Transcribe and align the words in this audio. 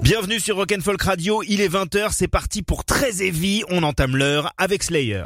Bienvenue 0.00 0.38
sur 0.38 0.54
Rock'n'Folk 0.54 1.02
Radio, 1.02 1.42
il 1.48 1.60
est 1.60 1.68
20h, 1.68 2.10
c'est 2.12 2.28
parti 2.28 2.62
pour 2.62 2.84
très 2.84 3.20
heavy, 3.20 3.64
on 3.68 3.82
entame 3.82 4.16
l'heure 4.16 4.52
avec 4.58 4.84
Slayer. 4.84 5.24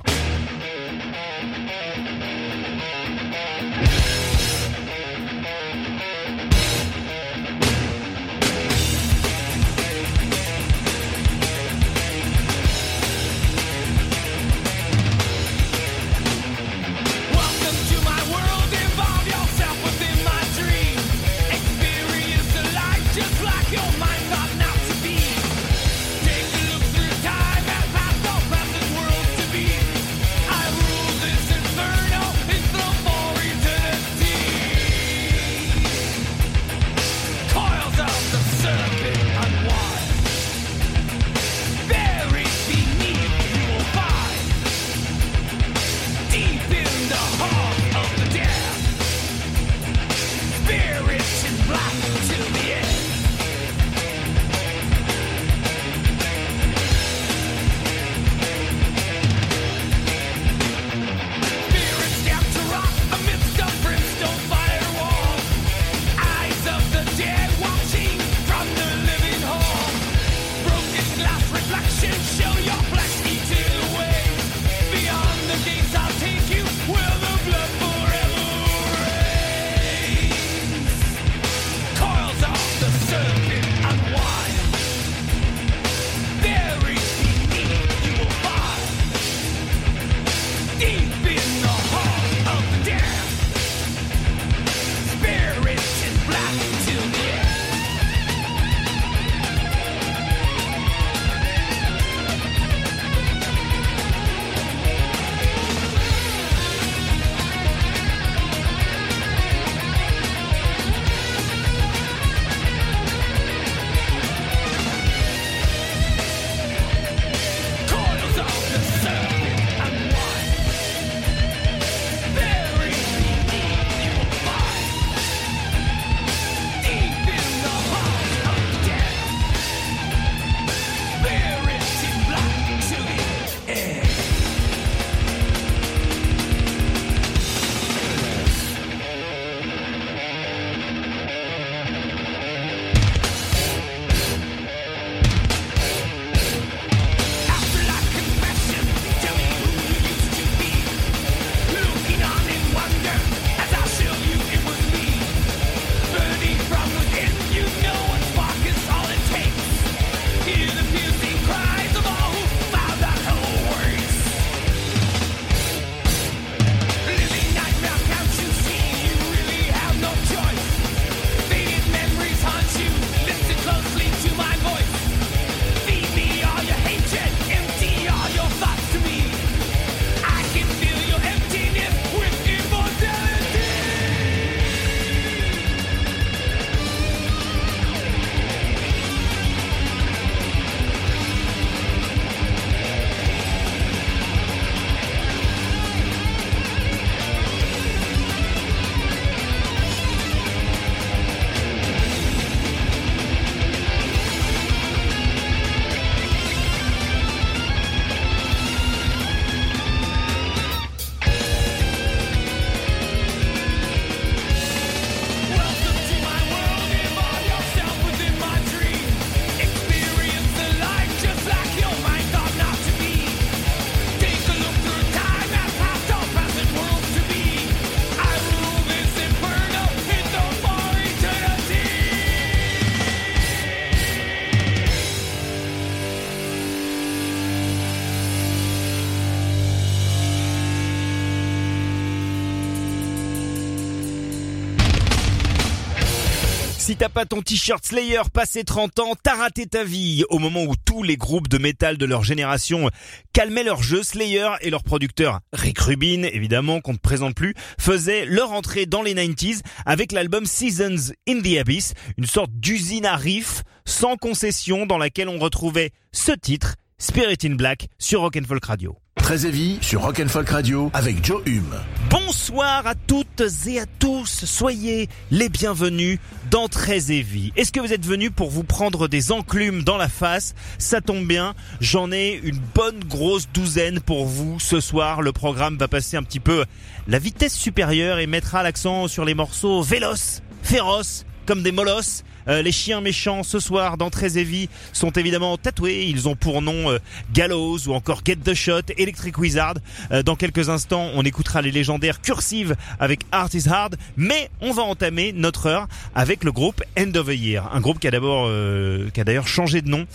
T'as 246.99 247.11
pas 247.11 247.27
ton 247.27 247.43
t-shirt 247.43 247.85
Slayer 247.85 248.23
passé 248.33 248.65
30 248.65 249.01
ans, 249.01 249.13
t'as 249.23 249.35
raté 249.35 249.67
ta 249.67 249.85
vie. 249.85 250.25
Au 250.31 250.39
moment 250.39 250.63
où 250.63 250.73
tous 250.83 251.03
les 251.03 251.19
groupes 251.19 251.47
de 251.47 251.59
métal 251.59 251.99
de 251.99 252.07
leur 252.07 252.25
génération 252.25 252.89
calmaient 253.35 253.65
leur 253.65 253.83
jeu, 253.83 254.03
Slayer 254.03 254.49
et 254.63 254.71
leur 254.71 254.83
producteur 254.83 255.41
Rick 255.53 255.79
Rubin, 255.79 256.23
évidemment 256.23 256.81
qu'on 256.81 256.95
ne 256.95 256.99
présente 256.99 257.35
plus, 257.35 257.55
faisaient 257.79 258.25
leur 258.25 258.53
entrée 258.53 258.87
dans 258.87 259.03
les 259.03 259.15
90s 259.15 259.61
avec 259.85 260.11
l'album 260.11 260.47
Seasons 260.47 261.13
in 261.29 261.43
the 261.43 261.59
Abyss, 261.59 261.93
une 262.17 262.25
sorte 262.25 262.53
d'usine 262.53 263.05
à 263.05 263.17
riff 263.17 263.63
sans 263.85 264.17
concession 264.17 264.87
dans 264.87 264.99
laquelle 264.99 265.29
on 265.29 265.39
retrouvait 265.39 265.91
ce 266.13 266.33
titre, 266.33 266.77
Spirit 266.99 267.37
in 267.45 267.57
Black, 267.57 267.89
sur 267.99 268.23
Rock'n'Folk 268.23 268.65
Radio. 268.65 268.97
Très 269.17 269.37
sur 269.83 270.01
Rock'n'Folk 270.01 270.49
Radio 270.49 270.91
avec 270.95 271.23
Joe 271.23 271.43
Hume. 271.45 271.75
Bonsoir 272.09 272.87
à 272.87 272.95
toutes 272.95 273.43
et 273.67 273.81
à 273.81 273.85
tous, 273.99 274.47
soyez 274.47 275.11
les 275.31 275.51
bienvenus 275.51 276.19
dans 276.51 276.69
Très 276.69 277.13
Heavy. 277.13 277.53
Est-ce 277.55 277.71
que 277.71 277.81
vous 277.81 277.93
êtes 277.93 278.07
venus 278.07 278.31
pour 278.35 278.49
vous 278.49 278.63
prendre 278.63 279.09
des 279.09 279.31
enclumes 279.31 279.83
dans 279.83 279.99
la 279.99 280.09
face? 280.09 280.55
Ça 280.79 281.03
tombe 281.03 281.27
bien, 281.27 281.55
j'en 281.83 282.11
ai 282.13 282.41
une 282.43 282.61
bonne 282.75 283.05
grosse 283.05 283.47
douzaine 283.53 284.01
pour 284.01 284.25
vous 284.25 284.59
ce 284.59 284.81
soir. 284.81 285.21
Le 285.21 285.33
programme 285.33 285.77
va 285.77 285.89
passer 285.89 286.17
un 286.17 286.23
petit 286.23 286.41
peu 286.41 286.65
la 287.09 287.19
vitesse 287.19 287.55
supérieure 287.55 288.21
et 288.21 288.27
mettra 288.27 288.63
l'accent 288.63 289.07
sur 289.07 289.27
les 289.27 289.35
morceaux 289.35 289.83
véloces, 289.83 290.41
féroces 290.63 291.27
comme 291.45 291.63
des 291.63 291.73
molosses. 291.73 292.25
Euh, 292.49 292.63
les 292.63 292.73
chiens 292.73 293.01
méchants 293.01 293.43
ce 293.43 293.59
soir 293.59 293.97
dans 293.97 294.11
Heavy 294.11 294.69
sont 294.93 295.11
évidemment 295.11 295.57
tatoués. 295.57 296.07
Ils 296.07 296.29
ont 296.29 296.37
pour 296.37 296.63
nom 296.63 296.91
euh, 296.91 296.99
Gallows 297.33 297.89
ou 297.89 297.95
encore 297.95 298.21
Get 298.25 298.37
the 298.37 298.55
Shot, 298.55 298.83
Electric 298.97 299.39
Wizard. 299.39 299.75
Euh, 300.13 300.23
dans 300.23 300.37
quelques 300.37 300.69
instants, 300.69 301.11
on 301.15 301.23
écoutera 301.23 301.63
les 301.63 301.71
légendaires 301.71 302.21
Cursive 302.21 302.77
avec 303.01 303.21
Art 303.33 303.51
is 303.55 303.69
Hard. 303.69 303.97
Mais 304.17 304.51
on 304.61 304.73
va 304.73 304.83
entamer 304.83 305.33
notre 305.33 305.67
heure 305.67 305.89
avec 306.15 306.45
le 306.45 306.53
groupe 306.53 306.83
End 306.99 307.15
of 307.17 307.27
the 307.27 307.39
Year. 307.39 307.69
Un 307.73 307.81
groupe 307.81 307.99
qui 307.99 308.09
a 308.09 308.11
d'abord, 308.11 308.47
euh, 308.49 309.11
qui 309.11 309.21
a 309.21 309.25
d'ailleurs 309.25 309.49
changé 309.49 309.83
de 309.83 309.89
nom 309.89 310.07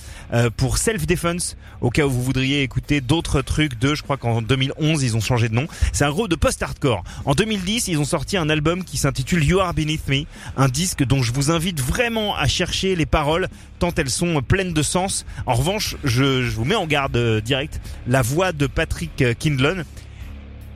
pour 0.56 0.78
Self 0.78 1.06
Defense. 1.06 1.58
Au 1.82 1.90
cas 1.90 2.06
où 2.06 2.10
vous 2.10 2.24
voudriez 2.24 2.62
écouter 2.62 3.02
d'autres 3.02 3.42
trucs 3.42 3.78
de, 3.80 3.96
je 3.96 4.04
crois 4.04 4.18
qu'en 4.18 4.42
2011 4.42 5.04
ils 5.04 5.18
ont 5.18 5.22
changé 5.22 5.50
de 5.50 5.56
nom. 5.56 5.68
C'est 5.92 6.06
un 6.06 6.12
groupe 6.12 6.30
de 6.30 6.36
post-hardcore. 6.36 7.04
En 7.26 7.34
2010, 7.34 7.90
ils 7.90 8.00
ont 8.00 8.06
sorti 8.06 8.38
un 8.38 8.50
album 8.50 8.84
qui 8.84 8.98
s'intitule 8.98 9.44
You 9.44 9.60
Are 9.60 9.74
Beneath 9.74 10.08
Me, 10.08 10.24
un 10.58 10.70
disque 10.70 11.04
dont 11.04 11.22
je 11.22 11.34
vous 11.34 11.52
invite 11.52 11.82
vraiment 11.82 12.21
à 12.36 12.48
chercher 12.48 12.96
les 12.96 13.06
paroles 13.06 13.48
tant 13.80 13.92
elles 13.98 14.10
sont 14.10 14.42
pleines 14.42 14.74
de 14.74 14.82
sens. 14.84 15.26
En 15.46 15.56
revanche, 15.56 15.96
je, 16.04 16.48
vous 16.50 16.66
mets 16.66 16.76
en 16.76 16.86
garde 16.86 17.18
euh, 17.18 17.42
direct. 17.42 17.82
La 18.08 18.22
voix 18.22 18.52
de 18.52 18.68
Patrick 18.68 19.22
euh, 19.22 19.34
Kindlon, 19.34 19.84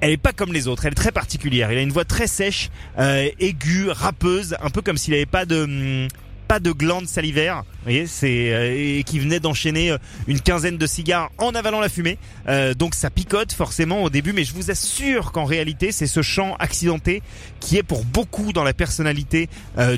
elle 0.02 0.12
est 0.12 0.18
pas 0.18 0.34
comme 0.34 0.54
les 0.54 0.68
autres, 0.68 0.86
elle 0.86 0.94
est 0.94 0.96
très 0.96 1.12
particulière. 1.12 1.72
Il 1.72 1.78
a 1.78 1.82
une 1.82 1.92
voix 1.92 2.06
très 2.06 2.28
sèche, 2.28 2.70
euh, 3.00 3.30
aiguë, 3.40 3.90
rappeuse, 3.90 4.56
un 4.62 4.70
peu 4.70 4.82
comme 4.82 4.98
s'il 4.98 5.14
avait 5.14 5.26
pas 5.26 5.46
de 5.46 5.64
hum, 5.64 6.08
pas 6.48 6.60
de 6.60 6.72
glandes 6.72 7.08
salivaires. 7.08 7.64
Vous 7.64 7.84
voyez, 7.84 8.08
c'est 8.08 8.54
euh, 8.54 8.76
et 8.76 9.04
qui 9.04 9.20
venait 9.20 9.40
d'enchaîner 9.40 9.92
euh, 9.92 9.98
une 10.28 10.40
quinzaine 10.40 10.78
de 10.78 10.88
cigares 10.88 11.30
en 11.38 11.54
avalant 11.56 11.80
la 11.80 11.90
fumée. 11.90 12.18
Euh, 12.48 12.74
donc 12.74 12.96
ça 12.96 13.10
picote 13.10 13.52
forcément 13.52 14.04
au 14.04 14.10
début, 14.10 14.34
mais 14.34 14.44
je 14.44 14.54
vous 14.54 14.72
assure 14.72 15.32
qu'en 15.32 15.46
réalité, 15.46 15.92
c'est 15.92 16.08
ce 16.08 16.22
chant 16.22 16.56
accidenté 16.60 17.22
qui 17.60 17.78
est 17.78 17.84
pour 17.84 18.04
beaucoup 18.06 18.54
dans 18.54 18.64
la 18.64 18.74
personnalité 18.74 19.50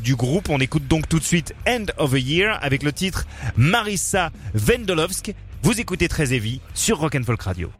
du 0.02 0.16
groupe. 0.16 0.50
On 0.50 0.60
écoute 0.60 0.88
donc 0.88 1.10
tout 1.10 1.20
de 1.20 1.24
suite 1.24 1.54
End 1.68 1.86
of 1.98 2.14
a 2.14 2.20
Year 2.20 2.58
avec 2.62 2.84
le 2.84 2.92
titre 2.92 3.26
Marissa 3.58 4.32
Vendolovsk. 4.54 5.34
Vous 5.64 5.80
écoutez 5.80 6.08
très 6.08 6.34
heavy 6.34 6.62
sur 6.74 7.00
Rock 7.00 7.16
and 7.16 7.24
Folk 7.26 7.42
Radio. 7.42 7.72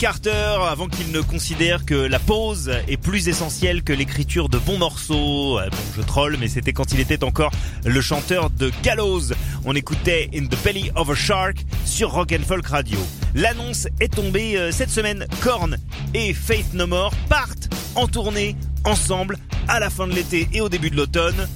Carter, 0.00 0.56
avant 0.66 0.88
qu'il 0.88 1.12
ne 1.12 1.20
considère 1.20 1.84
que 1.84 1.94
la 1.94 2.18
pause 2.18 2.72
est 2.88 2.96
plus 2.96 3.28
essentielle 3.28 3.82
que 3.82 3.92
l'écriture 3.92 4.48
de 4.48 4.56
bons 4.56 4.78
morceaux. 4.78 5.58
Euh, 5.58 5.68
Bon, 5.68 5.76
je 5.94 6.00
troll, 6.00 6.38
mais 6.40 6.48
c'était 6.48 6.72
quand 6.72 6.90
il 6.92 7.00
était 7.00 7.22
encore 7.22 7.52
le 7.84 8.00
chanteur 8.00 8.48
de 8.48 8.72
Gallows. 8.82 9.34
On 9.66 9.74
écoutait 9.76 10.30
In 10.34 10.46
the 10.46 10.56
Belly 10.64 10.90
of 10.96 11.10
a 11.10 11.14
Shark 11.14 11.66
sur 11.84 12.12
Rock 12.12 12.32
and 12.32 12.44
Folk 12.48 12.66
Radio. 12.68 12.98
L'annonce 13.34 13.88
est 14.00 14.14
tombée 14.14 14.56
euh, 14.56 14.72
cette 14.72 14.88
semaine. 14.88 15.26
Korn 15.42 15.76
et 16.14 16.32
Faith 16.32 16.72
No 16.72 16.86
More 16.86 17.12
partent 17.28 17.68
en 17.94 18.08
tournée 18.08 18.56
ensemble 18.84 19.36
à 19.68 19.80
la 19.80 19.90
fin 19.90 20.06
de 20.06 20.14
l'été 20.14 20.48
et 20.54 20.62
au 20.62 20.70
début 20.70 20.88
de 20.88 20.96
l'automne 20.96 21.46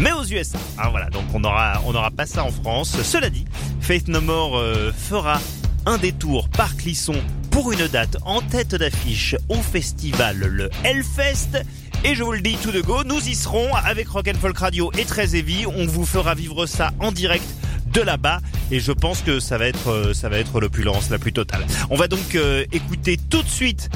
mais 0.00 0.10
aux 0.10 0.24
USA. 0.24 0.58
Ah 0.76 0.88
voilà, 0.90 1.08
donc 1.08 1.26
on 1.34 1.44
aura 1.44 1.80
on 1.86 1.94
aura 1.94 2.10
pas 2.10 2.26
ça 2.26 2.42
en 2.42 2.50
France. 2.50 2.96
Cela 3.04 3.30
dit, 3.30 3.44
Faith 3.80 4.08
No 4.08 4.20
More 4.20 4.56
euh, 4.58 4.90
fera 4.90 5.40
un 5.86 5.98
détour 5.98 6.48
par 6.48 6.76
Clisson 6.76 7.14
pour 7.52 7.70
une 7.70 7.86
date 7.86 8.16
en 8.24 8.40
tête 8.40 8.74
d'affiche 8.74 9.36
au 9.48 9.56
festival 9.56 10.38
le 10.38 10.70
Hellfest. 10.84 11.62
Et 12.02 12.14
je 12.14 12.24
vous 12.24 12.32
le 12.32 12.40
dis 12.40 12.56
tout 12.56 12.72
de 12.72 12.80
go, 12.80 13.04
nous 13.04 13.20
y 13.28 13.34
serons 13.34 13.72
avec 13.74 14.08
Rock 14.08 14.28
and 14.28 14.38
Folk 14.40 14.58
Radio 14.58 14.90
et 14.98 15.04
Très 15.04 15.36
Heavy. 15.36 15.66
On 15.66 15.86
vous 15.86 16.04
fera 16.04 16.34
vivre 16.34 16.66
ça 16.66 16.92
en 16.98 17.12
direct 17.12 17.44
de 17.92 18.00
là-bas 18.00 18.40
et 18.70 18.80
je 18.80 18.90
pense 18.90 19.20
que 19.20 19.38
ça 19.38 19.58
va 19.58 19.68
être 19.68 19.90
euh, 19.90 20.14
ça 20.14 20.30
va 20.30 20.38
être 20.38 20.60
l'opulence 20.60 21.10
la 21.10 21.18
plus 21.18 21.32
totale. 21.32 21.64
On 21.90 21.96
va 21.96 22.08
donc 22.08 22.34
euh, 22.34 22.64
écouter 22.72 23.18
tout 23.30 23.42
de 23.42 23.48
suite 23.48 23.90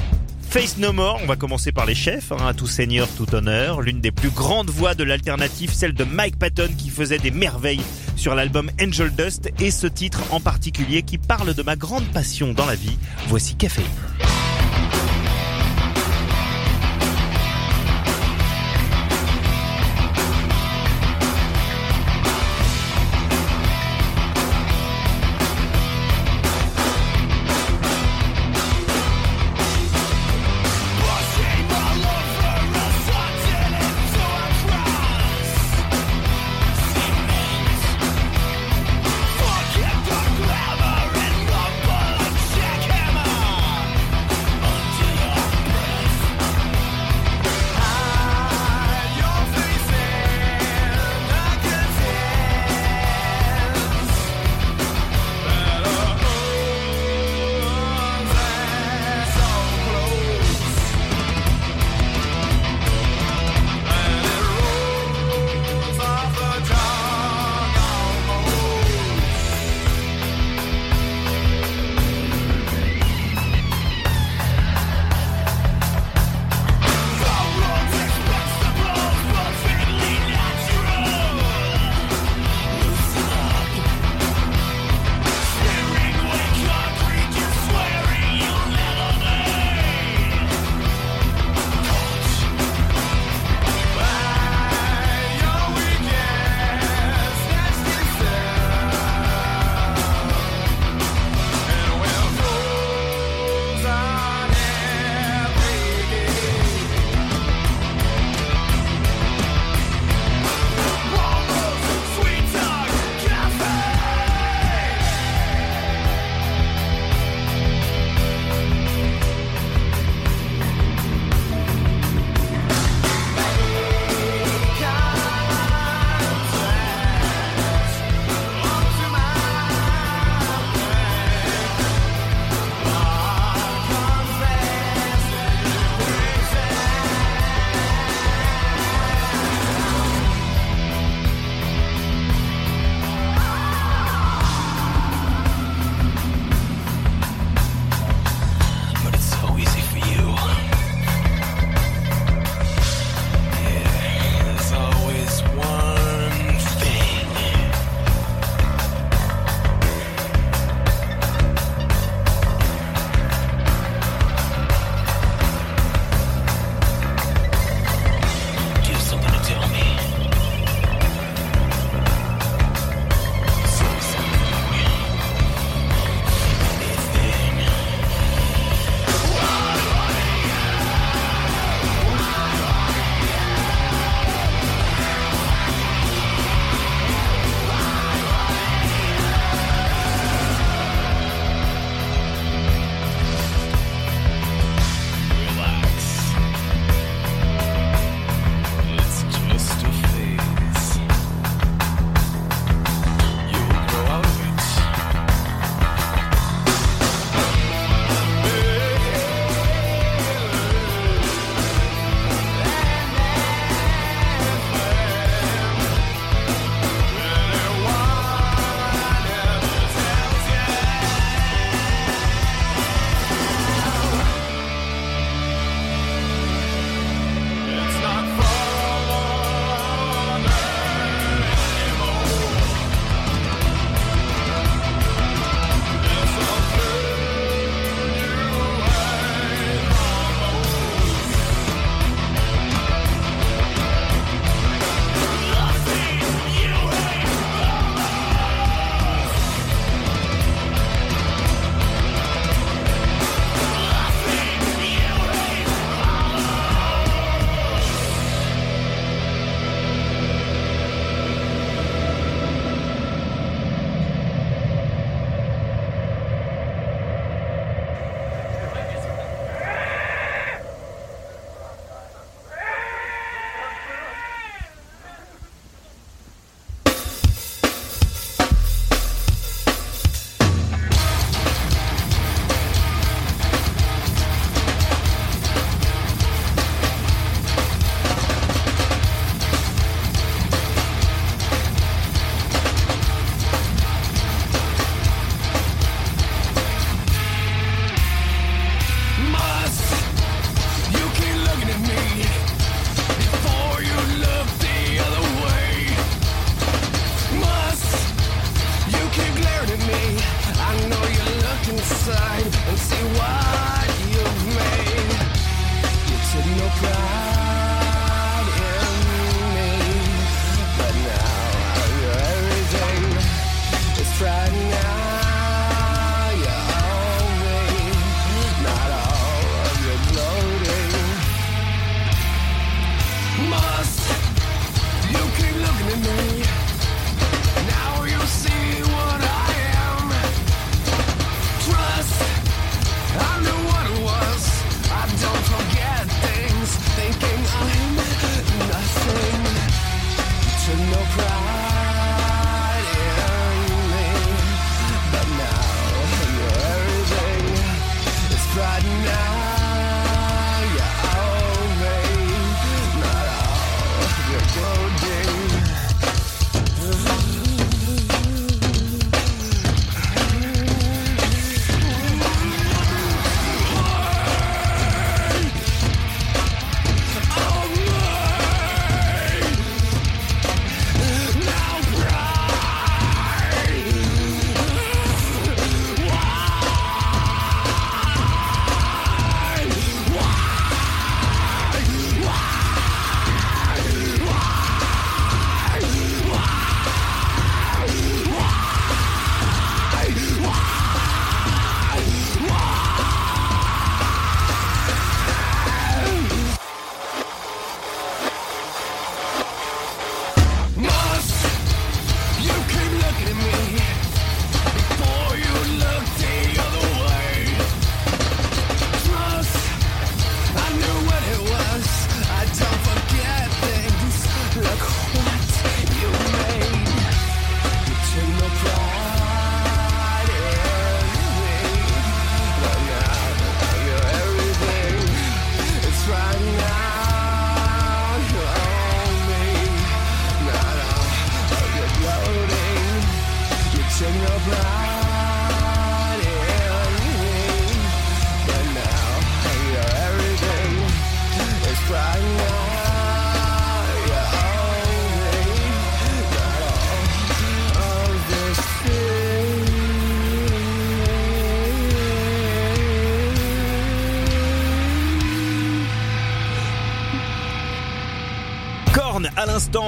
Face 0.49 0.77
No 0.77 0.93
More, 0.93 1.19
on 1.21 1.27
va 1.27 1.35
commencer 1.35 1.71
par 1.71 1.85
les 1.85 1.93
chefs, 1.93 2.31
hein, 2.31 2.53
tout 2.55 2.67
seigneur, 2.67 3.07
tout 3.17 3.35
honneur, 3.35 3.81
l'une 3.81 3.99
des 3.99 4.11
plus 4.11 4.29
grandes 4.29 4.69
voix 4.69 4.95
de 4.95 5.03
l'alternative, 5.03 5.73
celle 5.73 5.93
de 5.93 6.03
Mike 6.03 6.39
Patton 6.39 6.69
qui 6.77 6.89
faisait 6.89 7.19
des 7.19 7.31
merveilles 7.31 7.83
sur 8.15 8.33
l'album 8.33 8.71
Angel 8.81 9.13
Dust 9.13 9.51
et 9.59 9.71
ce 9.71 9.87
titre 9.87 10.21
en 10.31 10.39
particulier 10.39 11.03
qui 11.03 11.17
parle 11.17 11.53
de 11.53 11.63
ma 11.63 11.75
grande 11.75 12.07
passion 12.13 12.53
dans 12.53 12.65
la 12.65 12.75
vie. 12.75 12.97
Voici 13.27 13.55
Café. 13.55 13.83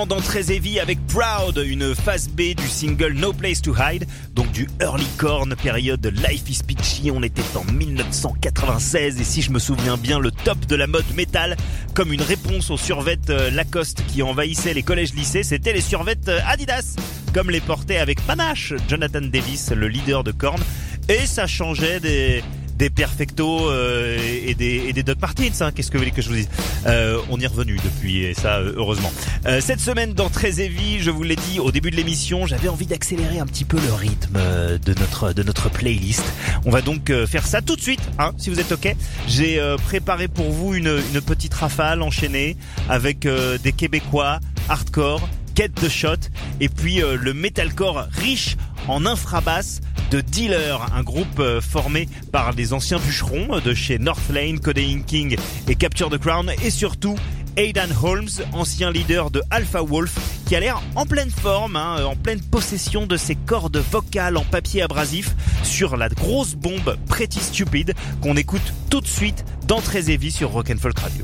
Dans 0.05 0.21
Très 0.21 0.51
avec 0.79 0.99
Proud, 1.07 1.61
une 1.65 1.93
phase 1.93 2.29
B 2.29 2.55
du 2.55 2.67
single 2.67 3.13
No 3.13 3.33
Place 3.33 3.61
to 3.61 3.73
Hide, 3.75 4.05
donc 4.33 4.51
du 4.51 4.67
early 4.81 5.05
corn 5.17 5.55
période 5.55 6.05
Life 6.05 6.49
is 6.49 6.61
Peachy. 6.63 7.11
On 7.11 7.21
était 7.23 7.41
en 7.55 7.69
1996 7.71 9.19
et 9.19 9.23
si 9.23 9.41
je 9.41 9.51
me 9.51 9.59
souviens 9.59 9.97
bien, 9.97 10.19
le 10.19 10.31
top 10.31 10.65
de 10.67 10.75
la 10.75 10.87
mode 10.87 11.05
métal, 11.15 11.57
comme 11.93 12.13
une 12.13 12.21
réponse 12.21 12.69
aux 12.69 12.77
survêtes 12.77 13.29
euh, 13.29 13.49
Lacoste 13.51 14.03
qui 14.07 14.23
envahissaient 14.23 14.73
les 14.73 14.83
collèges-lycées, 14.83 15.43
c'était 15.43 15.73
les 15.73 15.81
survêtes 15.81 16.29
euh, 16.29 16.39
Adidas, 16.47 16.95
comme 17.33 17.49
les 17.49 17.61
portait 17.61 17.97
avec 17.97 18.21
panache 18.25 18.73
Jonathan 18.87 19.21
Davis, 19.21 19.71
le 19.71 19.87
leader 19.87 20.23
de 20.23 20.31
Korn. 20.31 20.61
Et 21.09 21.25
ça 21.25 21.47
changeait 21.47 21.99
des 21.99 22.43
des 22.79 22.89
Perfecto 22.89 23.69
euh, 23.69 24.17
et 24.45 24.55
des 24.55 24.85
et 24.87 24.93
des 24.93 25.03
Doc 25.03 25.19
Martins. 25.21 25.51
Hein. 25.59 25.71
Qu'est-ce 25.75 25.91
que 25.91 25.97
vous 25.97 26.03
voulez 26.03 26.15
que 26.15 26.21
je 26.21 26.29
vous 26.29 26.35
dise 26.35 26.49
euh, 26.87 27.19
On 27.29 27.37
est 27.39 27.45
revenu 27.45 27.77
depuis 27.83 28.23
et 28.23 28.33
ça 28.33 28.59
euh, 28.59 28.73
heureusement. 28.77 29.11
Euh, 29.45 29.59
cette 29.59 29.81
semaine 29.81 30.13
dans 30.13 30.29
Très 30.29 30.61
Heavy, 30.61 30.99
je 31.01 31.11
vous 31.11 31.23
l'ai 31.23 31.35
dit 31.35 31.59
au 31.59 31.71
début 31.71 31.91
de 31.91 31.97
l'émission, 31.97 32.47
j'avais 32.47 32.69
envie 32.69 32.85
d'accélérer 32.85 33.39
un 33.39 33.45
petit 33.45 33.65
peu 33.65 33.77
le 33.85 33.93
rythme 33.93 34.37
euh, 34.37 34.77
de 34.77 34.93
notre 34.93 35.33
de 35.33 35.43
notre 35.43 35.69
playlist. 35.69 36.23
On 36.65 36.71
va 36.71 36.81
donc 36.81 37.09
euh, 37.09 37.27
faire 37.27 37.45
ça 37.45 37.61
tout 37.61 37.75
de 37.75 37.81
suite, 37.81 38.01
hein, 38.17 38.31
si 38.37 38.49
vous 38.49 38.61
êtes 38.61 38.71
ok. 38.71 38.95
J'ai 39.27 39.59
préparé 39.83 40.29
pour 40.29 40.49
vous 40.49 40.73
une 40.73 41.01
une 41.13 41.21
petite 41.21 41.53
rafale 41.53 42.01
enchaînée 42.01 42.55
avec 42.87 43.27
des 43.27 43.71
Québécois 43.73 44.39
hardcore. 44.69 45.27
Get 45.55 45.69
the 45.81 45.89
Shot 45.89 46.29
et 46.61 46.69
puis 46.69 47.01
le 47.01 47.33
metalcore 47.33 48.07
riche 48.13 48.55
en 48.87 49.05
infrabasse 49.05 49.81
de 50.11 50.21
Dealer, 50.21 50.79
un 50.95 51.03
groupe 51.03 51.39
euh, 51.39 51.61
formé 51.61 52.07
par 52.31 52.53
des 52.53 52.73
anciens 52.73 52.99
bûcherons 52.99 53.55
euh, 53.55 53.61
de 53.61 53.73
chez 53.73 53.99
Northlane, 53.99 54.59
Codeine 54.59 55.03
King 55.03 55.35
et 55.67 55.75
Capture 55.75 56.09
the 56.09 56.17
Crown 56.17 56.51
et 56.63 56.71
surtout 56.71 57.15
Aidan 57.57 57.89
Holmes, 58.01 58.29
ancien 58.53 58.91
leader 58.91 59.31
de 59.31 59.41
Alpha 59.51 59.81
Wolf, 59.81 60.15
qui 60.47 60.55
a 60.55 60.59
l'air 60.59 60.81
en 60.95 61.05
pleine 61.05 61.29
forme, 61.29 61.75
hein, 61.75 62.03
en 62.05 62.15
pleine 62.15 62.41
possession 62.41 63.05
de 63.05 63.17
ses 63.17 63.35
cordes 63.35 63.77
vocales 63.77 64.37
en 64.37 64.45
papier 64.45 64.81
abrasif 64.81 65.35
sur 65.63 65.97
la 65.97 66.09
grosse 66.09 66.55
bombe 66.55 66.97
Pretty 67.07 67.39
Stupid 67.39 67.93
qu'on 68.21 68.37
écoute 68.37 68.73
tout 68.89 69.01
de 69.01 69.07
suite 69.07 69.45
dans 69.67 69.81
Très 69.81 70.03
sur 70.29 70.51
Rock'n'Folk 70.51 70.99
Radio. 70.99 71.23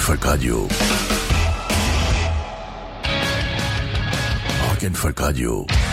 Rock'n'Folk 0.00 0.24
Radio. 0.24 0.68
Rock'n'Folk 4.70 5.20
Radio. 5.20 5.89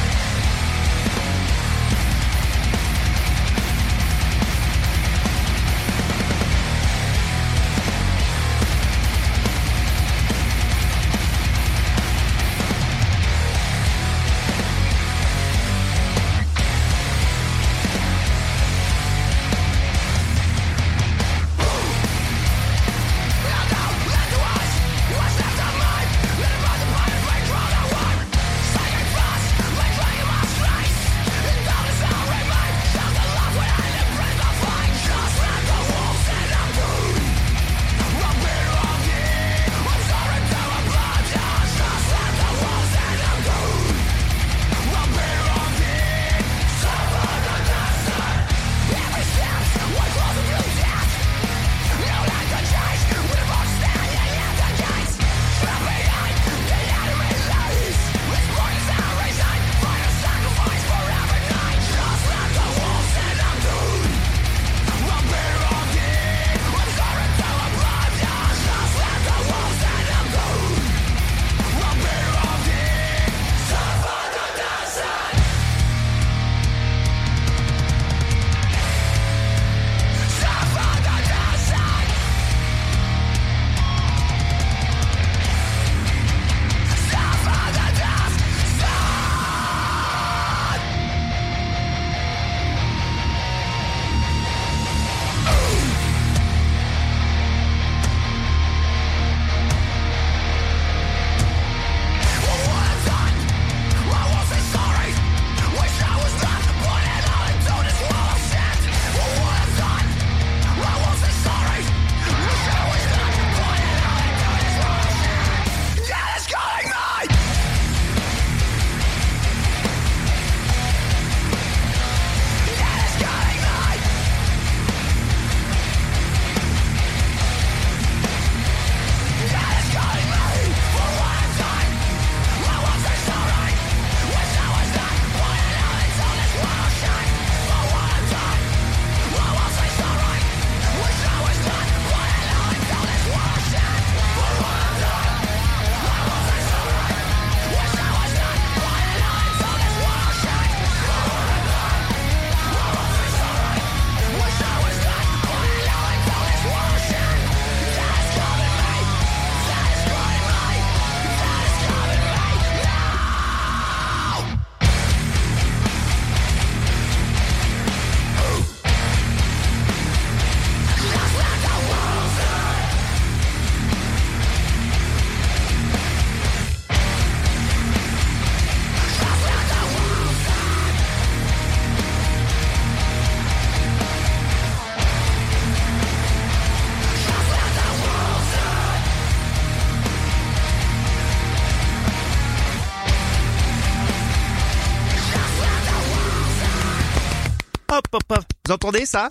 Ça 199.05 199.27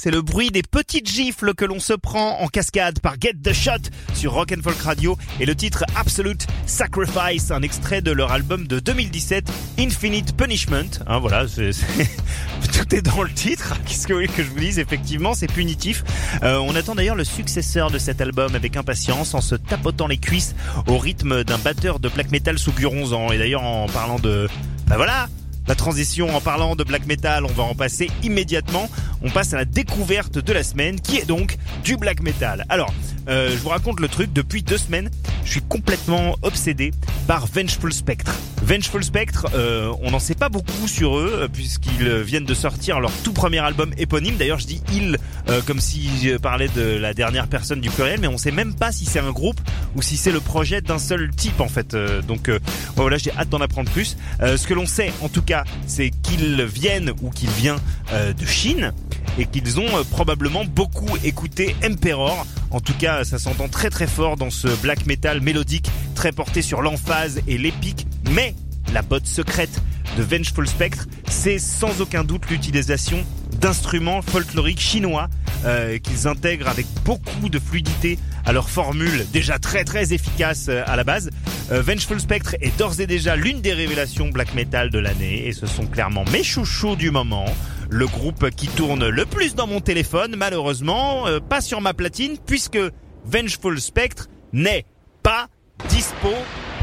c'est 0.00 0.10
le 0.10 0.20
bruit 0.20 0.50
des 0.50 0.62
petites 0.62 1.08
gifles 1.08 1.54
que 1.54 1.64
l'on 1.64 1.80
se 1.80 1.94
prend 1.94 2.40
en 2.40 2.48
cascade 2.48 2.98
par 3.00 3.14
Get 3.18 3.36
the 3.42 3.54
Shot 3.54 3.88
sur 4.12 4.32
Rock 4.32 4.52
Folk 4.62 4.78
Radio 4.82 5.16
et 5.40 5.46
le 5.46 5.54
titre 5.54 5.84
Absolute 5.96 6.46
Sacrifice, 6.66 7.50
un 7.50 7.62
extrait 7.62 8.02
de 8.02 8.10
leur 8.10 8.30
album 8.30 8.66
de 8.66 8.80
2017 8.80 9.50
Infinite 9.78 10.36
Punishment. 10.36 11.00
Hein, 11.06 11.20
voilà, 11.20 11.46
tout 12.72 12.94
est 12.94 13.00
dans 13.00 13.22
le 13.22 13.30
titre. 13.30 13.74
Qu'est-ce 13.86 14.06
que 14.06 14.12
vous 14.12 14.18
voulez 14.18 14.28
que 14.28 14.42
je 14.42 14.50
vous 14.50 14.60
dise 14.60 14.78
Effectivement, 14.78 15.32
c'est 15.32 15.50
punitif. 15.50 16.04
Euh, 16.42 16.58
on 16.58 16.74
attend 16.74 16.94
d'ailleurs 16.94 17.16
le 17.16 17.24
successeur 17.24 17.90
de 17.90 17.98
cet 17.98 18.20
album 18.20 18.54
avec 18.54 18.76
impatience 18.76 19.32
en 19.32 19.40
se 19.40 19.54
tapotant 19.54 20.06
les 20.06 20.18
cuisses 20.18 20.54
au 20.86 20.98
rythme 20.98 21.44
d'un 21.44 21.58
batteur 21.58 21.98
de 21.98 22.10
black 22.10 22.30
metal 22.30 22.58
sous 22.58 22.72
Guronzan. 22.72 23.32
Et 23.32 23.38
d'ailleurs, 23.38 23.62
en 23.62 23.86
parlant 23.86 24.18
de, 24.18 24.48
bah 24.86 24.96
voilà. 24.96 25.28
La 25.66 25.74
transition 25.74 26.34
en 26.36 26.40
parlant 26.40 26.76
de 26.76 26.84
black 26.84 27.06
metal, 27.06 27.44
on 27.44 27.52
va 27.52 27.62
en 27.62 27.74
passer 27.74 28.10
immédiatement. 28.22 28.88
On 29.22 29.30
passe 29.30 29.54
à 29.54 29.56
la 29.56 29.64
découverte 29.64 30.38
de 30.38 30.52
la 30.52 30.62
semaine 30.62 31.00
qui 31.00 31.16
est 31.16 31.24
donc 31.24 31.56
du 31.82 31.96
black 31.96 32.20
metal. 32.20 32.66
Alors, 32.68 32.92
euh, 33.28 33.50
je 33.50 33.56
vous 33.56 33.70
raconte 33.70 34.00
le 34.00 34.08
truc, 34.08 34.32
depuis 34.32 34.62
deux 34.62 34.78
semaines, 34.78 35.10
je 35.44 35.50
suis 35.52 35.62
complètement 35.62 36.36
obsédé 36.42 36.92
par 37.26 37.46
Vengeful 37.46 37.92
Spectre. 37.92 38.34
Vengeful 38.62 39.04
Spectre, 39.04 39.46
euh, 39.54 39.92
on 40.02 40.10
n'en 40.10 40.18
sait 40.18 40.34
pas 40.34 40.48
beaucoup 40.48 40.88
sur 40.88 41.18
eux 41.18 41.32
euh, 41.34 41.48
puisqu'ils 41.48 42.22
viennent 42.22 42.44
de 42.44 42.54
sortir 42.54 43.00
leur 43.00 43.12
tout 43.22 43.32
premier 43.32 43.58
album 43.58 43.92
éponyme. 43.98 44.36
D'ailleurs, 44.36 44.58
je 44.58 44.66
dis 44.66 44.82
ils 44.92 45.18
comme 45.66 45.78
si 45.78 46.08
je 46.22 46.38
parlais 46.38 46.68
de 46.68 46.96
la 46.96 47.12
dernière 47.12 47.48
personne 47.48 47.82
du 47.82 47.90
pluriel, 47.90 48.18
mais 48.18 48.28
on 48.28 48.38
sait 48.38 48.50
même 48.50 48.74
pas 48.74 48.92
si 48.92 49.04
c'est 49.04 49.18
un 49.18 49.30
groupe 49.30 49.60
ou 49.94 50.00
si 50.00 50.16
c'est 50.16 50.32
le 50.32 50.40
projet 50.40 50.80
d'un 50.80 50.98
seul 50.98 51.30
type 51.30 51.60
en 51.60 51.68
fait. 51.68 51.94
Donc 52.26 52.50
voilà, 52.96 53.18
j'ai 53.18 53.30
hâte 53.32 53.50
d'en 53.50 53.60
apprendre 53.60 53.90
plus. 53.90 54.16
Ce 54.40 54.66
que 54.66 54.72
l'on 54.72 54.86
sait 54.86 55.12
en 55.20 55.28
tout 55.28 55.42
cas, 55.42 55.64
c'est 55.86 56.10
qu'ils 56.22 56.62
viennent 56.64 57.12
ou 57.20 57.28
qu'ils 57.28 57.50
viennent 57.50 57.76
de 58.10 58.46
Chine 58.46 58.94
et 59.38 59.44
qu'ils 59.44 59.78
ont 59.80 60.04
probablement 60.10 60.64
beaucoup 60.64 61.14
écouté 61.24 61.76
Emperor. 61.84 62.46
En 62.70 62.80
tout 62.80 62.94
cas, 62.94 63.13
ça 63.22 63.38
s'entend 63.38 63.68
très 63.68 63.90
très 63.90 64.08
fort 64.08 64.36
dans 64.36 64.50
ce 64.50 64.66
black 64.82 65.06
metal 65.06 65.40
mélodique, 65.40 65.90
très 66.14 66.32
porté 66.32 66.62
sur 66.62 66.82
l'emphase 66.82 67.40
et 67.46 67.58
l'épique. 67.58 68.06
Mais 68.30 68.54
la 68.92 69.02
botte 69.02 69.26
secrète 69.26 69.80
de 70.16 70.22
Vengeful 70.22 70.66
Spectre, 70.66 71.06
c'est 71.28 71.58
sans 71.58 72.00
aucun 72.00 72.24
doute 72.24 72.48
l'utilisation 72.50 73.24
d'instruments 73.60 74.22
folkloriques 74.22 74.80
chinois 74.80 75.28
euh, 75.64 75.98
qu'ils 75.98 76.28
intègrent 76.28 76.68
avec 76.68 76.86
beaucoup 77.04 77.48
de 77.48 77.58
fluidité 77.58 78.18
à 78.44 78.52
leur 78.52 78.68
formule 78.68 79.26
déjà 79.32 79.58
très 79.58 79.84
très 79.84 80.12
efficace 80.12 80.66
euh, 80.68 80.82
à 80.86 80.96
la 80.96 81.04
base. 81.04 81.30
Euh, 81.72 81.80
Vengeful 81.80 82.20
Spectre 82.20 82.56
est 82.60 82.76
d'ores 82.78 83.00
et 83.00 83.06
déjà 83.06 83.36
l'une 83.36 83.60
des 83.62 83.72
révélations 83.72 84.28
black 84.28 84.54
metal 84.54 84.90
de 84.90 84.98
l'année 84.98 85.46
et 85.48 85.52
ce 85.52 85.66
sont 85.66 85.86
clairement 85.86 86.24
mes 86.30 86.44
chouchous 86.44 86.96
du 86.96 87.10
moment. 87.10 87.46
Le 87.88 88.06
groupe 88.06 88.50
qui 88.50 88.68
tourne 88.68 89.08
le 89.08 89.24
plus 89.24 89.54
dans 89.54 89.66
mon 89.66 89.80
téléphone, 89.80 90.34
malheureusement, 90.36 91.24
pas 91.48 91.60
sur 91.60 91.80
ma 91.80 91.94
platine 91.94 92.36
puisque 92.44 92.78
Vengeful 93.24 93.80
Spectre 93.80 94.28
n'est 94.52 94.84
pas 95.22 95.48
dispo 95.88 96.30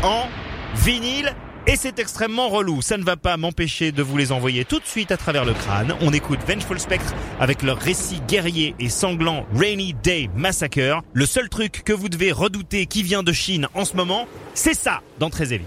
en 0.03 0.25
vinyle 0.75 1.33
et 1.67 1.75
c'est 1.75 1.99
extrêmement 1.99 2.49
relou. 2.49 2.81
Ça 2.81 2.97
ne 2.97 3.03
va 3.03 3.17
pas 3.17 3.37
m'empêcher 3.37 3.91
de 3.91 4.01
vous 4.01 4.17
les 4.17 4.31
envoyer 4.31 4.65
tout 4.65 4.79
de 4.79 4.85
suite 4.85 5.11
à 5.11 5.17
travers 5.17 5.45
le 5.45 5.53
crâne. 5.53 5.95
On 6.01 6.11
écoute 6.11 6.39
Vengeful 6.47 6.79
Spectre 6.79 7.13
avec 7.39 7.61
leur 7.61 7.77
récit 7.77 8.21
guerrier 8.27 8.75
et 8.79 8.89
sanglant 8.89 9.45
Rainy 9.53 9.93
Day 9.93 10.29
Massacre. 10.35 11.01
Le 11.13 11.25
seul 11.25 11.49
truc 11.49 11.83
que 11.83 11.93
vous 11.93 12.09
devez 12.09 12.31
redouter 12.31 12.87
qui 12.87 13.03
vient 13.03 13.23
de 13.23 13.31
Chine 13.31 13.67
en 13.73 13.85
ce 13.85 13.95
moment, 13.95 14.27
c'est 14.53 14.73
ça 14.73 15.01
dans 15.19 15.29
Très. 15.29 15.61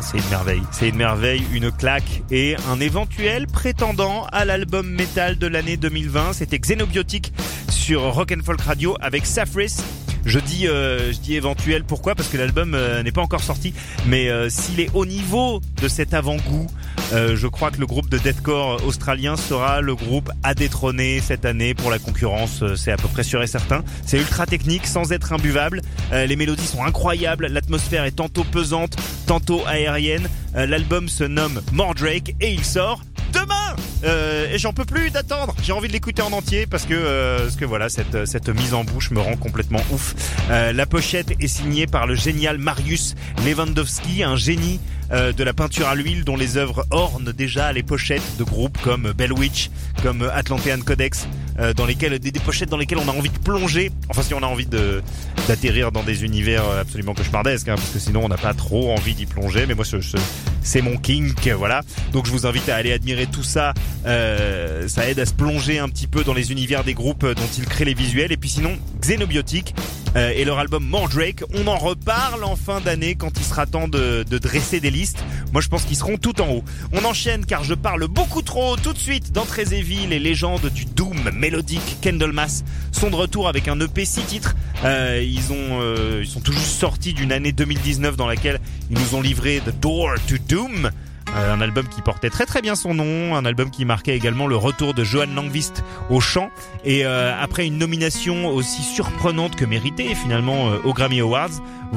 C'est 0.00 0.18
une 0.18 0.28
merveille. 0.30 0.62
C'est 0.72 0.88
une 0.88 0.96
merveille, 0.96 1.42
une 1.52 1.70
claque 1.70 2.22
et 2.30 2.56
un 2.70 2.80
éventuel 2.80 3.46
prétendant 3.46 4.26
à 4.32 4.44
l'album 4.44 4.88
métal 4.88 5.38
de 5.38 5.46
l'année 5.46 5.76
2020. 5.76 6.32
C'était 6.34 6.58
Xenobiotic 6.58 7.32
sur 7.70 8.02
Rock 8.14 8.32
and 8.36 8.44
Folk 8.44 8.60
Radio 8.60 8.96
avec 9.00 9.26
Safris. 9.26 9.76
Je 10.24 10.38
dis, 10.38 10.68
euh, 10.68 11.12
je 11.12 11.18
dis 11.18 11.34
éventuel. 11.34 11.84
Pourquoi? 11.84 12.14
Parce 12.14 12.28
que 12.28 12.36
l'album 12.36 12.74
euh, 12.74 13.02
n'est 13.02 13.12
pas 13.12 13.22
encore 13.22 13.42
sorti. 13.42 13.72
Mais 14.06 14.28
euh, 14.28 14.50
s'il 14.50 14.80
est 14.80 14.90
au 14.94 15.06
niveau 15.06 15.60
de 15.80 15.88
cet 15.88 16.14
avant-goût, 16.14 16.66
je 17.12 17.46
crois 17.48 17.72
que 17.72 17.78
le 17.78 17.86
groupe 17.86 18.08
de 18.08 18.18
deathcore 18.18 18.84
australien 18.86 19.36
sera 19.36 19.80
le 19.80 19.96
groupe 19.96 20.30
à 20.44 20.54
détrôner 20.54 21.20
cette 21.20 21.44
année 21.44 21.74
pour 21.74 21.90
la 21.90 21.98
concurrence. 21.98 22.62
C'est 22.76 22.92
à 22.92 22.96
peu 22.96 23.08
près 23.08 23.24
sûr 23.24 23.42
et 23.42 23.48
certain. 23.48 23.82
C'est 24.06 24.18
ultra 24.18 24.46
technique, 24.46 24.86
sans 24.86 25.10
être 25.10 25.32
imbuvable. 25.32 25.82
Euh, 26.12 26.26
les 26.26 26.36
mélodies 26.36 26.66
sont 26.66 26.84
incroyables. 26.84 27.46
L'atmosphère 27.46 28.04
est 28.04 28.12
tantôt 28.12 28.44
pesante, 28.44 28.96
tantôt 29.26 29.62
aérienne. 29.66 30.28
Euh, 30.56 30.66
L'album 30.66 31.08
se 31.08 31.24
nomme 31.24 31.60
Mordrake 31.72 32.34
et 32.40 32.52
il 32.52 32.64
sort 32.64 33.00
demain. 33.32 33.76
Euh, 34.02 34.52
et 34.52 34.58
j'en 34.58 34.72
peux 34.72 34.84
plus 34.84 35.10
d'attendre. 35.10 35.54
J'ai 35.62 35.72
envie 35.72 35.88
de 35.88 35.92
l'écouter 35.92 36.22
en 36.22 36.32
entier 36.32 36.66
parce 36.66 36.84
que 36.84 37.38
parce 37.42 37.56
que 37.56 37.64
voilà 37.64 37.88
cette 37.88 38.24
cette 38.24 38.48
mise 38.48 38.74
en 38.74 38.82
bouche 38.82 39.10
me 39.10 39.20
rend 39.20 39.36
complètement 39.36 39.80
ouf. 39.92 40.14
La 40.48 40.86
pochette 40.86 41.32
est 41.38 41.46
signée 41.46 41.86
par 41.86 42.06
le 42.06 42.14
génial 42.14 42.58
Marius 42.58 43.14
Lewandowski, 43.44 44.24
un 44.24 44.36
génie 44.36 44.80
de 45.10 45.44
la 45.44 45.52
peinture 45.52 45.86
à 45.88 45.94
l'huile 45.94 46.24
dont 46.24 46.36
les 46.36 46.56
œuvres 46.56 46.86
ornent 46.90 47.32
déjà 47.32 47.72
les 47.72 47.82
pochettes 47.82 48.36
de 48.38 48.44
groupes 48.44 48.78
comme 48.82 49.12
Bell 49.12 49.32
Witch, 49.32 49.70
comme 50.02 50.28
Atlantean 50.32 50.80
Codex, 50.84 51.28
euh, 51.60 51.72
dans 51.74 51.86
lesquelles 51.86 52.18
des, 52.18 52.32
pochettes 52.32 52.68
dans 52.70 52.76
lesquelles 52.76 52.98
on 52.98 53.08
a 53.08 53.12
envie 53.12 53.30
de 53.30 53.38
plonger. 53.38 53.90
Enfin 54.08 54.22
si 54.22 54.34
on 54.34 54.42
a 54.42 54.46
envie 54.46 54.66
d'atterrir 54.66 55.92
dans 55.92 56.02
des 56.02 56.24
univers 56.24 56.64
absolument 56.80 57.14
cauchemardesques, 57.14 57.68
hein, 57.68 57.76
parce 57.76 57.90
que 57.90 57.98
sinon 57.98 58.24
on 58.24 58.28
n'a 58.28 58.38
pas 58.38 58.54
trop 58.54 58.92
envie 58.92 59.14
d'y 59.14 59.26
plonger. 59.26 59.66
Mais 59.66 59.74
moi 59.74 59.84
ce- 59.84 60.00
ce- 60.00 60.16
c'est 60.62 60.82
mon 60.82 60.96
kink, 60.96 61.48
voilà. 61.48 61.82
Donc 62.12 62.26
je 62.26 62.30
vous 62.30 62.46
invite 62.46 62.68
à 62.68 62.76
aller 62.76 62.92
admirer 62.92 63.26
tout 63.26 63.42
ça. 63.42 63.74
Euh, 64.06 64.88
ça 64.88 65.08
aide 65.08 65.18
à 65.20 65.26
se 65.26 65.32
plonger 65.34 65.78
un 65.78 65.88
petit 65.88 66.06
peu 66.06 66.24
dans 66.24 66.34
les 66.34 66.52
univers 66.52 66.84
des 66.84 66.94
groupes 66.94 67.26
dont 67.26 67.48
ils 67.58 67.66
créent 67.66 67.84
les 67.84 67.94
visuels. 67.94 68.32
Et 68.32 68.36
puis 68.36 68.50
sinon, 68.50 68.76
Xenobiotic 69.00 69.74
euh, 70.16 70.32
et 70.34 70.44
leur 70.44 70.58
album 70.58 70.84
Mordrake, 70.84 71.44
on 71.54 71.66
en 71.66 71.78
reparle 71.78 72.44
en 72.44 72.56
fin 72.56 72.80
d'année 72.80 73.14
quand 73.14 73.38
il 73.38 73.44
sera 73.44 73.66
temps 73.66 73.88
de, 73.88 74.24
dresser 74.24 74.80
des 74.80 74.90
listes. 74.90 75.22
Moi 75.52 75.60
je 75.60 75.68
pense 75.68 75.84
qu'ils 75.84 75.96
seront 75.96 76.16
tout 76.16 76.40
en 76.40 76.48
haut. 76.48 76.64
On 76.92 77.04
enchaîne 77.04 77.44
car 77.46 77.64
je 77.64 77.74
parle 77.74 78.06
beaucoup 78.08 78.42
trop 78.42 78.76
tout 78.76 78.92
de 78.92 78.98
suite 78.98 79.32
dans 79.32 79.46
Evil, 79.70 80.06
les 80.08 80.18
légendes 80.18 80.70
du 80.74 80.84
Doom 80.84 81.30
mélodique 81.50 81.98
Candlemas 82.00 82.62
sont 82.92 83.10
de 83.10 83.16
retour 83.16 83.48
avec 83.48 83.66
un 83.66 83.80
EP 83.80 84.04
6 84.04 84.22
titres. 84.22 84.54
Euh, 84.84 85.20
ils 85.20 85.50
ont 85.50 85.80
euh, 85.80 86.20
ils 86.22 86.28
sont 86.28 86.40
juste 86.44 86.78
sortis 86.78 87.12
d'une 87.12 87.32
année 87.32 87.50
2019 87.50 88.16
dans 88.16 88.28
laquelle 88.28 88.60
ils 88.88 88.96
nous 88.96 89.16
ont 89.16 89.20
livré 89.20 89.60
The 89.66 89.74
Door 89.80 90.14
to 90.28 90.36
Doom. 90.48 90.90
Euh, 91.36 91.52
un 91.52 91.60
album 91.60 91.86
qui 91.88 92.02
portait 92.02 92.30
très 92.30 92.46
très 92.46 92.62
bien 92.62 92.74
son 92.74 92.94
nom, 92.94 93.36
un 93.36 93.44
album 93.44 93.70
qui 93.70 93.84
marquait 93.84 94.16
également 94.16 94.46
le 94.46 94.56
retour 94.56 94.94
de 94.94 95.04
Johan 95.04 95.26
Langvist 95.34 95.84
au 96.08 96.20
chant 96.20 96.50
et 96.84 97.04
euh, 97.04 97.32
après 97.40 97.66
une 97.66 97.78
nomination 97.78 98.48
aussi 98.48 98.82
surprenante 98.82 99.54
que 99.54 99.64
méritée 99.64 100.14
finalement 100.14 100.70
euh, 100.70 100.78
aux 100.84 100.92
Grammy 100.92 101.20
Awards, 101.20 101.50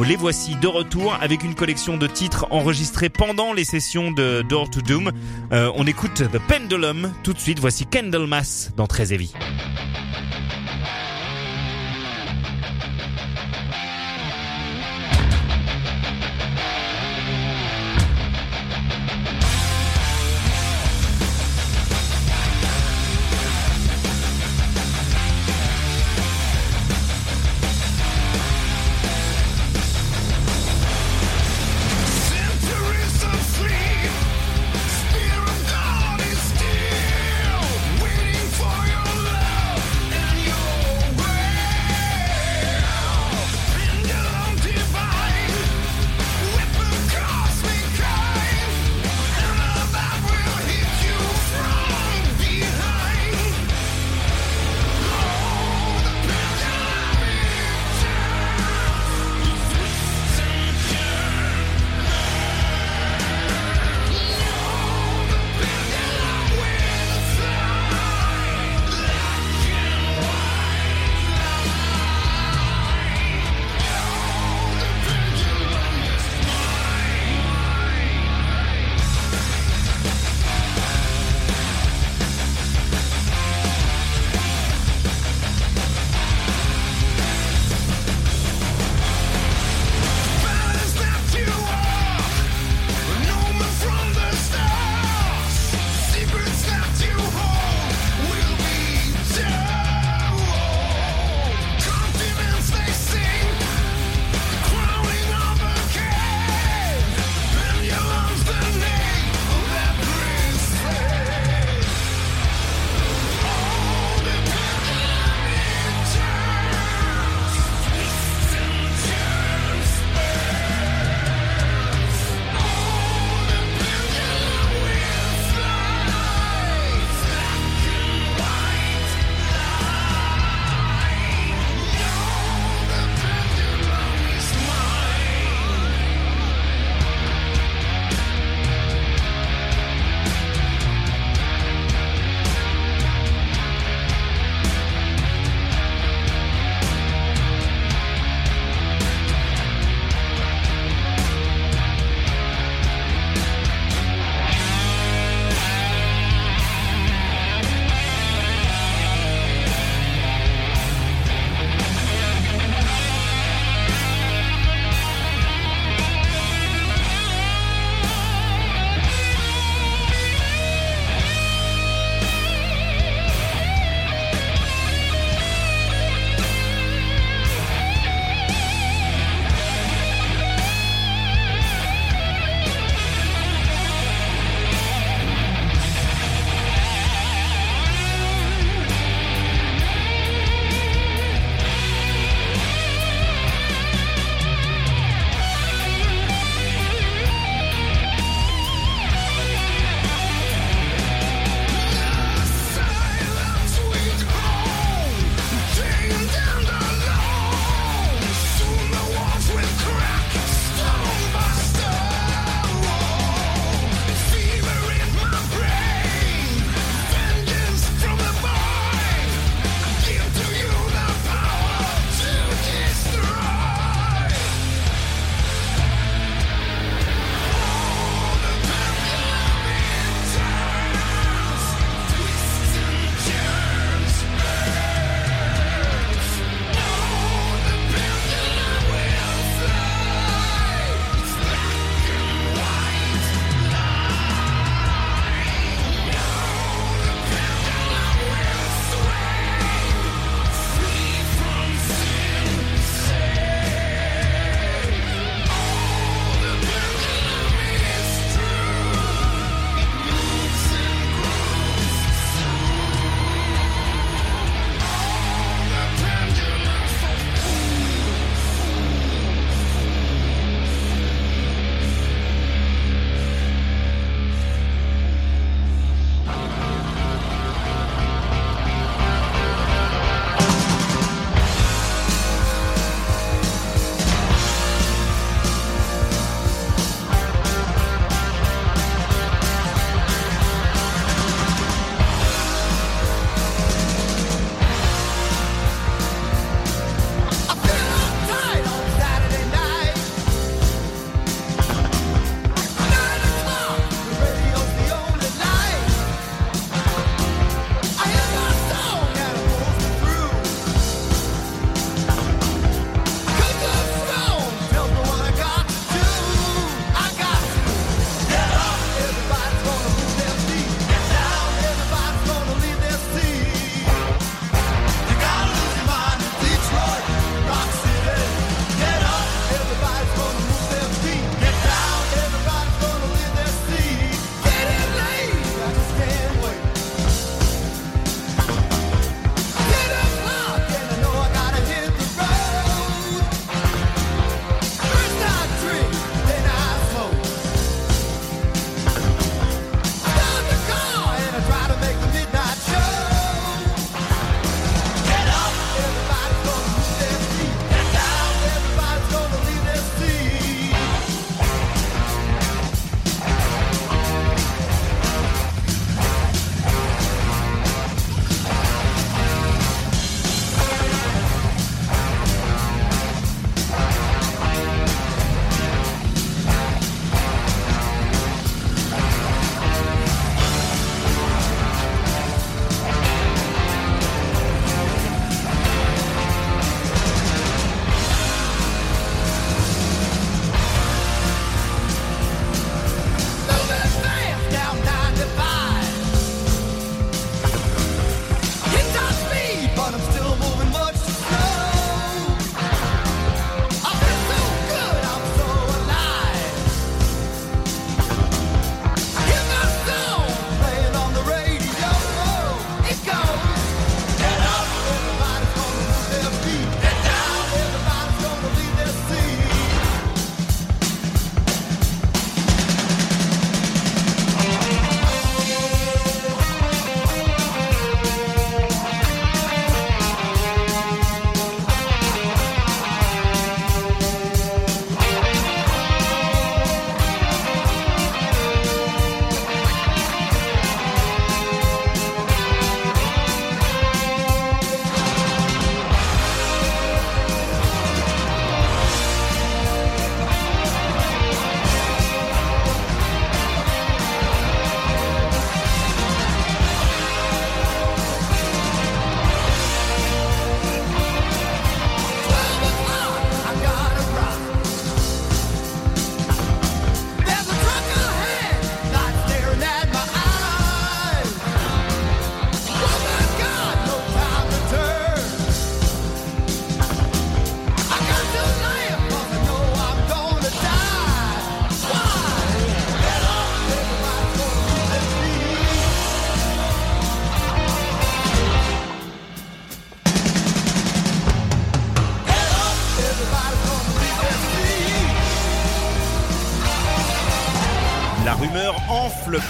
les 0.03 0.15
voici 0.15 0.55
de 0.55 0.67
retour 0.67 1.17
avec 1.21 1.43
une 1.43 1.55
collection 1.55 1.97
de 1.97 2.07
titres 2.07 2.47
enregistrés 2.51 3.09
pendant 3.09 3.53
les 3.53 3.63
sessions 3.63 4.11
de 4.11 4.43
Door 4.47 4.69
to 4.71 4.81
Doom. 4.81 5.11
On 5.51 5.85
écoute 5.85 6.23
The 6.31 6.39
Pendulum 6.39 7.11
tout 7.23 7.33
de 7.33 7.39
suite, 7.39 7.59
voici 7.59 7.85
Candlemas 7.85 8.71
dans 8.75 8.87
Très 8.87 9.13
Heavy. 9.13 9.33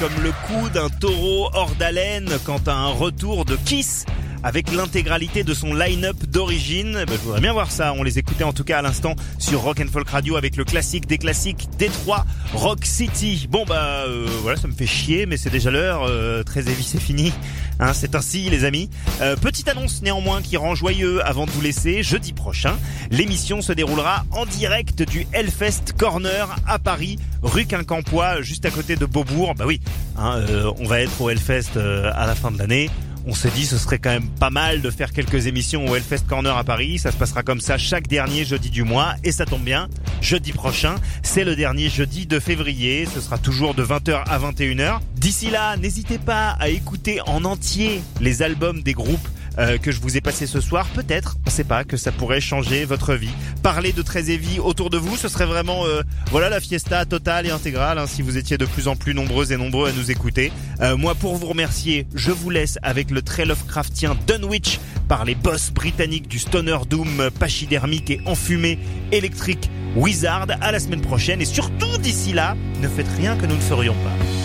Comme 0.04 0.22
le 0.22 0.34
cou 0.48 0.70
d'un 0.70 0.90
taureau 0.90 1.50
hors 1.54 1.74
d'haleine 1.76 2.28
quant 2.44 2.60
à 2.68 2.74
un 2.74 2.90
retour 2.90 3.46
de 3.46 3.56
Kiss 3.56 4.06
avec 4.44 4.70
l'intégralité 4.74 5.46
de 5.46 5.54
son 5.54 5.74
line-up 5.74 6.18
d'origine. 6.26 7.06
Ben, 7.08 7.14
je 7.14 7.22
voudrais 7.22 7.40
bien 7.40 7.54
voir 7.54 7.72
ça. 7.72 7.94
On 7.94 8.04
les 8.04 8.20
écoutait 8.20 8.44
en 8.44 8.52
tout 8.52 8.66
cas 8.66 8.80
à 8.80 8.82
l'instant 8.82 9.16
sur 9.40 9.62
Rock 9.62 9.82
Folk 9.90 10.10
Radio 10.10 10.36
avec 10.36 10.58
le 10.58 10.66
classique 10.66 11.08
des 11.08 11.18
classiques 11.18 11.70
Détroit 11.78 12.26
Rock 12.54 12.84
City. 12.84 13.48
Bon 13.50 13.64
bah 13.66 14.04
euh, 14.06 14.28
voilà, 14.42 14.60
ça 14.60 14.68
me 14.68 14.74
fait 14.74 14.86
chier, 14.86 15.26
mais 15.26 15.38
c'est 15.38 15.50
déjà 15.50 15.72
l'heure. 15.72 16.04
Euh, 16.04 16.44
très 16.44 16.68
heavy, 16.70 16.84
c'est 16.84 17.00
fini. 17.00 17.32
Hein, 17.80 17.94
c'est 17.94 18.16
ainsi 18.16 18.50
les 18.50 18.66
amis. 18.66 18.90
Euh, 19.22 19.36
petite 19.36 19.68
annonce 19.68 20.02
néanmoins 20.02 20.42
qui 20.42 20.58
rend 20.58 20.76
joyeux 20.76 21.26
avant 21.26 21.46
de 21.46 21.52
vous 21.52 21.62
laisser. 21.62 22.04
Jeudi 22.04 22.34
prochain, 22.34 22.78
l'émission 23.12 23.62
se 23.62 23.74
déroulera 23.74 24.26
en 24.32 24.46
direct 24.46 25.02
du 25.04 25.28
Hellfest 25.34 25.94
Corner 25.98 26.56
à 26.68 26.80
Paris, 26.80 27.18
rue 27.42 27.66
Quincampoix, 27.66 28.42
juste 28.42 28.66
à 28.66 28.72
côté 28.72 28.96
de 28.96 29.06
Beaubourg. 29.06 29.56
Bah 29.56 29.66
oui, 29.68 29.82
hein, 30.18 30.38
euh, 30.50 30.72
on 30.80 30.86
va 30.86 31.02
être 31.02 31.20
au 31.22 31.30
Hellfest 31.30 31.78
euh, 31.78 32.12
à 32.16 32.28
la 32.28 32.36
fin 32.36 32.52
de 32.52 32.58
l'année 32.58 32.90
on 33.26 33.34
s'est 33.34 33.50
dit 33.52 33.66
ce 33.66 33.78
serait 33.78 34.00
quand 34.00 34.10
même 34.10 34.28
pas 34.28 34.50
mal 34.50 34.82
de 34.82 34.90
faire 34.90 35.14
quelques 35.14 35.48
émissions 35.48 35.86
au 35.88 35.96
Hellfest 35.96 36.26
Corner 36.28 36.56
à 36.56 36.64
Paris. 36.64 37.00
Ça 37.00 37.12
se 37.12 37.18
passera 37.18 37.44
comme 37.44 37.62
ça 37.62 37.78
chaque 37.78 38.08
dernier 38.08 38.44
jeudi 38.46 38.70
du 38.70 38.84
mois 38.84 39.16
et 39.24 39.32
ça 39.32 39.46
tombe 39.46 39.64
bien. 39.64 39.88
Jeudi 40.22 40.52
prochain, 40.52 40.96
c'est 41.22 41.44
le 41.44 41.56
dernier 41.56 41.90
jeudi 41.90 42.26
de 42.26 42.40
février. 42.40 43.06
Ce 43.06 43.22
sera 43.22 43.38
toujours 43.38 43.74
de 43.74 43.84
20h 43.84 44.24
à 44.26 44.40
21h. 44.40 45.00
D'ici 45.16 45.50
là, 45.50 45.78
n'hésitez 45.78 46.18
pas 46.18 46.50
à 46.60 46.70
écouter 46.70 47.22
en 47.26 47.46
entier 47.46 48.02
les 48.20 48.42
albums 48.42 48.82
des 48.82 48.94
groupes 48.94 49.28
euh, 49.58 49.78
que 49.78 49.92
je 49.92 50.00
vous 50.00 50.18
ai 50.18 50.22
passé 50.22 50.48
ce 50.48 50.62
soir, 50.62 50.88
peut-être, 50.94 51.38
on 51.46 51.50
sait 51.50 51.64
pas, 51.64 51.84
que 51.84 51.98
ça 51.98 52.12
pourrait 52.12 52.42
changer 52.42 52.86
votre 52.86 53.14
vie. 53.14 53.30
Parler 53.62 53.92
de 53.92 54.04
heavy 54.16 54.60
autour 54.60 54.90
de 54.90 54.98
vous, 54.98 55.16
ce 55.16 55.28
serait 55.28 55.46
vraiment, 55.46 55.86
euh, 55.86 56.02
voilà, 56.32 56.50
la 56.50 56.60
fiesta 56.60 57.06
totale 57.06 57.46
et 57.46 57.52
intégrale. 57.52 57.98
hein, 57.98 58.08
si 58.08 58.22
vous 58.22 58.38
étiez 58.38 58.58
de 58.58 58.66
plus 58.66 58.88
en 58.88 58.96
plus 58.96 59.14
nombreux 59.14 59.52
et 59.52 59.58
nombreux 59.58 59.90
à 59.90 59.92
nous 59.92 60.12
écouter. 60.12 60.52
Euh, 60.82 60.98
moi, 60.98 61.16
pour 61.16 61.36
vous 61.36 61.48
remercier, 61.48 62.08
je 62.14 62.32
vous 62.32 62.50
laisse 62.50 62.80
avec 62.82 63.12
le 63.12 63.22
très 63.22 63.46
Lovecraftien 63.46 64.18
Dunwich 64.28 64.80
par 65.08 65.26
les 65.26 65.36
boss 65.36 65.72
britanniques 65.72 66.28
du 66.28 66.40
stoner 66.40 66.78
doom 66.90 67.30
pachydermique 67.40 68.10
et 68.12 68.22
enfumé 68.26 68.80
électrique 69.12 69.70
Wizard. 69.96 70.48
À 70.62 70.72
la 70.72 70.80
semaine 70.80 71.02
prochaine 71.02 71.42
et 71.42 71.46
surtout 71.46 71.98
d'ici 71.98 72.34
là, 72.34 72.56
ne 72.82 72.88
faites 72.88 73.12
rien 73.18 73.36
que 73.36 73.46
nous 73.46 73.56
ne 73.56 73.62
ferions 73.62 73.96
pas. 73.96 74.43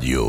Radio. 0.00 0.28